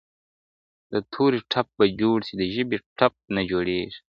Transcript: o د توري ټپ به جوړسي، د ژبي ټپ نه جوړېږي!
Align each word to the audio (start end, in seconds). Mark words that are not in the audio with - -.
o 0.03 0.03
د 0.91 0.93
توري 1.13 1.39
ټپ 1.51 1.67
به 1.77 1.85
جوړسي، 1.99 2.33
د 2.37 2.43
ژبي 2.53 2.77
ټپ 2.97 3.13
نه 3.35 3.41
جوړېږي! 3.51 3.99